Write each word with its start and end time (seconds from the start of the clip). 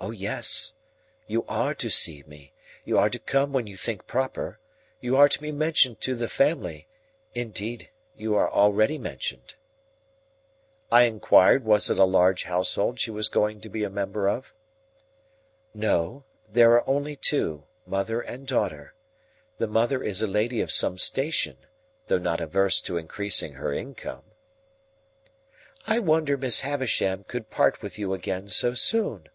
"O 0.00 0.12
yes, 0.12 0.74
you 1.26 1.44
are 1.48 1.74
to 1.74 1.90
see 1.90 2.22
me; 2.24 2.52
you 2.84 2.96
are 2.96 3.10
to 3.10 3.18
come 3.18 3.52
when 3.52 3.66
you 3.66 3.76
think 3.76 4.06
proper; 4.06 4.60
you 5.00 5.16
are 5.16 5.28
to 5.28 5.40
be 5.40 5.50
mentioned 5.50 6.00
to 6.02 6.14
the 6.14 6.28
family; 6.28 6.86
indeed 7.34 7.90
you 8.14 8.36
are 8.36 8.48
already 8.48 8.96
mentioned." 8.96 9.56
I 10.92 11.02
inquired 11.02 11.64
was 11.64 11.90
it 11.90 11.98
a 11.98 12.04
large 12.04 12.44
household 12.44 13.00
she 13.00 13.10
was 13.10 13.28
going 13.28 13.60
to 13.60 13.68
be 13.68 13.82
a 13.82 13.90
member 13.90 14.28
of? 14.28 14.54
"No; 15.74 16.22
there 16.48 16.70
are 16.74 16.88
only 16.88 17.16
two; 17.16 17.64
mother 17.84 18.20
and 18.20 18.46
daughter. 18.46 18.94
The 19.58 19.66
mother 19.66 20.00
is 20.00 20.22
a 20.22 20.28
lady 20.28 20.60
of 20.60 20.70
some 20.70 20.96
station, 20.98 21.56
though 22.06 22.18
not 22.18 22.40
averse 22.40 22.80
to 22.82 22.98
increasing 22.98 23.54
her 23.54 23.72
income." 23.72 24.22
"I 25.88 25.98
wonder 25.98 26.36
Miss 26.36 26.60
Havisham 26.60 27.24
could 27.24 27.50
part 27.50 27.82
with 27.82 27.98
you 27.98 28.14
again 28.14 28.46
so 28.46 28.74
soon." 28.74 29.28